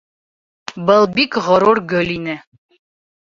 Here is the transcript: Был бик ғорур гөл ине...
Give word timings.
Был 0.87 1.03
бик 1.17 1.37
ғорур 1.49 1.81
гөл 1.91 2.09
ине... 2.15 2.35